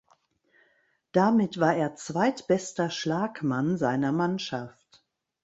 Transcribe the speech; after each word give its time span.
Damit 1.11 1.59
war 1.59 1.75
er 1.75 1.93
zweitbester 1.95 2.89
Schlagmann 2.89 3.77
seiner 3.77 4.11
Mannschaft. 4.11 5.03